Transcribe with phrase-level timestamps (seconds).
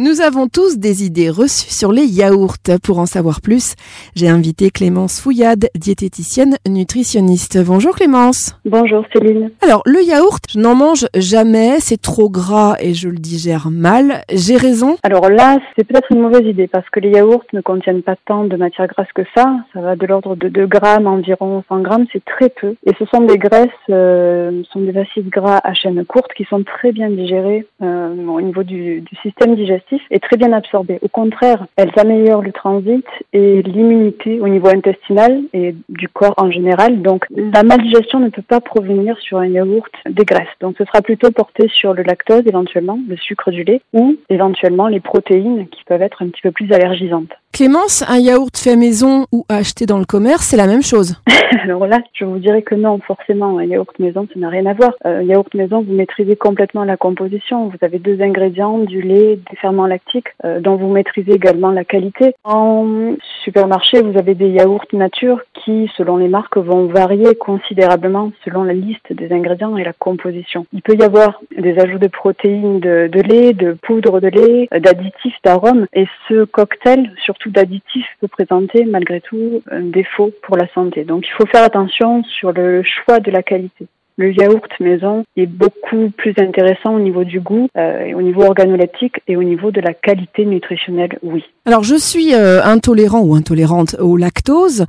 [0.00, 2.54] Nous avons tous des idées reçues sur les yaourts.
[2.84, 3.74] Pour en savoir plus,
[4.14, 7.58] j'ai invité Clémence Fouillade, diététicienne nutritionniste.
[7.66, 8.56] Bonjour Clémence.
[8.64, 9.50] Bonjour Céline.
[9.60, 14.22] Alors, le yaourt, je n'en mange jamais, c'est trop gras et je le digère mal.
[14.32, 18.02] J'ai raison Alors là, c'est peut-être une mauvaise idée parce que les yaourts ne contiennent
[18.02, 19.52] pas tant de matière grasse que ça.
[19.74, 22.76] Ça va de l'ordre de 2 grammes, environ 100 grammes, c'est très peu.
[22.86, 26.62] Et ce sont des graisses, euh, sont des acides gras à chaîne courte qui sont
[26.62, 30.98] très bien digérés euh, au niveau du, du système digestif est très bien absorbée.
[31.02, 36.50] Au contraire, elles améliorent le transit et l'immunité au niveau intestinal et du corps en
[36.50, 37.02] général.
[37.02, 40.48] Donc la maldigestion ne peut pas provenir sur un yaourt des graisses.
[40.60, 44.88] Donc ce sera plutôt porté sur le lactose éventuellement, le sucre du lait ou éventuellement
[44.88, 47.32] les protéines qui peuvent être un petit peu plus allergisantes.
[47.52, 51.16] Clémence, un yaourt fait maison ou acheté dans le commerce, c'est la même chose
[51.62, 54.74] Alors là, je vous dirais que non, forcément, un yaourt maison, ça n'a rien à
[54.74, 54.92] voir.
[55.04, 57.68] Un yaourt maison, vous maîtrisez complètement la composition.
[57.68, 61.84] Vous avez deux ingrédients, du lait, des ferments lactiques, euh, dont vous maîtrisez également la
[61.84, 62.34] qualité.
[62.44, 68.62] En supermarché, vous avez des yaourts nature qui, selon les marques, vont varier considérablement selon
[68.64, 70.66] la liste des ingrédients et la composition.
[70.72, 74.68] Il peut y avoir des ajouts de protéines de, de lait, de poudre de lait,
[74.78, 80.68] d'additifs, d'arômes, et ce cocktail, surtout d'additifs, peut présenter malgré tout un défaut pour la
[80.68, 81.04] santé.
[81.04, 83.86] Donc il faut faire attention sur le choix de la qualité
[84.18, 89.22] le yaourt maison est beaucoup plus intéressant au niveau du goût, euh, au niveau organoleptique
[89.28, 91.44] et au niveau de la qualité nutritionnelle, oui.
[91.64, 94.86] Alors je suis euh, intolérant ou intolérante au lactose.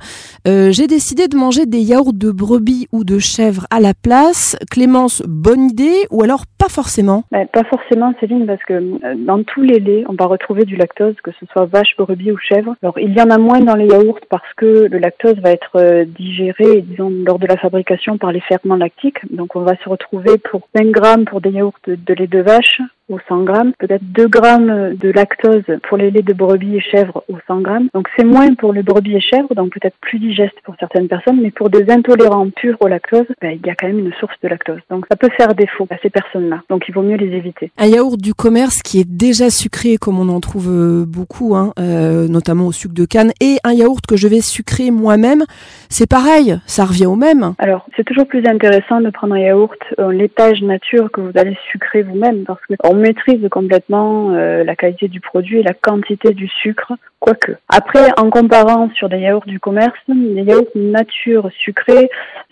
[0.48, 4.56] Euh, J'ai décidé de manger des yaourts de brebis ou de chèvre à la place.
[4.70, 7.24] Clémence, bonne idée ou alors pas forcément?
[7.30, 11.14] Ben, Pas forcément Céline parce que dans tous les laits on va retrouver du lactose,
[11.22, 12.74] que ce soit vache, brebis ou chèvre.
[12.82, 16.04] Alors il y en a moins dans les yaourts parce que le lactose va être
[16.18, 19.19] digéré, disons, lors de la fabrication par les ferments lactiques.
[19.30, 22.80] Donc on va se retrouver pour 5 grammes pour des yaourts de lait de vache
[23.10, 27.24] ou 100 grammes, peut-être 2 grammes de lactose pour les laits de brebis et chèvres
[27.28, 27.88] ou 100 grammes.
[27.92, 31.40] Donc c'est moins pour les brebis et chèvres, donc peut-être plus digeste pour certaines personnes,
[31.42, 34.34] mais pour des intolérants purs au lactose, ben, il y a quand même une source
[34.42, 34.80] de lactose.
[34.88, 36.62] Donc ça peut faire défaut à ces personnes-là.
[36.70, 37.72] Donc il vaut mieux les éviter.
[37.78, 41.72] Un yaourt du commerce qui est déjà sucré, comme on en trouve euh, beaucoup, hein,
[41.78, 45.44] euh, notamment au sucre de canne, et un yaourt que je vais sucrer moi-même,
[45.88, 47.54] c'est pareil, ça revient au même.
[47.58, 51.56] Alors c'est toujours plus intéressant de prendre un yaourt en laitage nature que vous allez
[51.70, 56.32] sucrer vous-même, parce que on maîtrise complètement euh, la qualité du produit et la quantité
[56.32, 57.52] du sucre, quoique.
[57.68, 62.08] Après, en comparant sur des yaourts du commerce, les yaourts nature sucrés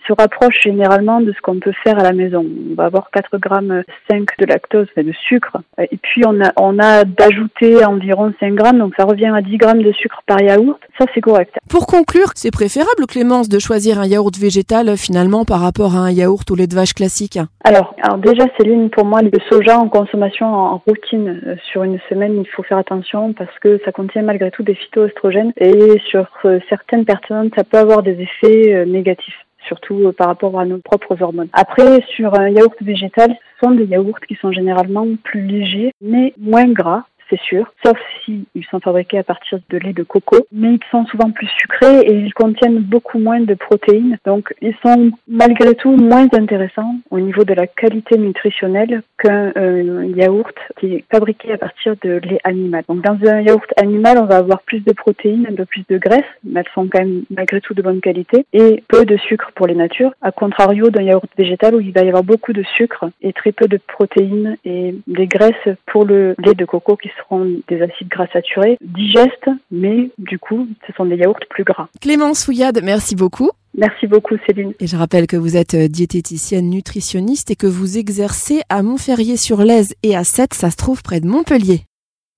[0.07, 2.45] se rapprochent généralement de ce qu'on peut faire à la maison.
[2.71, 6.79] On va avoir 4 grammes 5 de lactose, de sucre, et puis on a, on
[6.79, 10.79] a d'ajouter environ 5 grammes, donc ça revient à 10 grammes de sucre par yaourt.
[10.97, 11.55] Ça, c'est correct.
[11.69, 16.11] Pour conclure, c'est préférable, Clémence, de choisir un yaourt végétal finalement par rapport à un
[16.11, 19.89] yaourt au lait de vache classique alors, alors déjà, Céline, pour moi, le soja en
[19.89, 24.21] consommation en routine euh, sur une semaine, il faut faire attention parce que ça contient
[24.21, 28.85] malgré tout des phytoestrogènes et sur euh, certaines personnes, ça peut avoir des effets euh,
[28.85, 31.49] négatifs surtout par rapport à nos propres hormones.
[31.53, 36.33] Après, sur un yaourt végétal, ce sont des yaourts qui sont généralement plus légers, mais
[36.39, 40.47] moins gras c'est sûr, sauf si ils sont fabriqués à partir de lait de coco,
[40.51, 44.17] mais ils sont souvent plus sucrés et ils contiennent beaucoup moins de protéines.
[44.25, 50.11] Donc ils sont malgré tout moins intéressants au niveau de la qualité nutritionnelle qu'un euh,
[50.15, 52.83] yaourt qui est fabriqué à partir de lait animal.
[52.87, 55.97] Donc dans un yaourt animal, on va avoir plus de protéines, un peu plus de
[55.97, 59.51] graisse, mais elles sont quand même malgré tout de bonne qualité, et peu de sucre
[59.55, 62.63] pour les natures, à contrario d'un yaourt végétal où il va y avoir beaucoup de
[62.77, 67.09] sucre et très peu de protéines et des graisses pour le lait de coco qui
[67.23, 71.87] seront des acides gras saturés, digestes, mais du coup, ce sont des yaourts plus gras.
[72.01, 73.51] Clémence Fouillade, merci beaucoup.
[73.77, 74.73] Merci beaucoup Céline.
[74.79, 79.93] Et je rappelle que vous êtes euh, diététicienne nutritionniste et que vous exercez à Montferrier-sur-Lèze
[80.03, 81.81] et à Sète, ça se trouve près de Montpellier.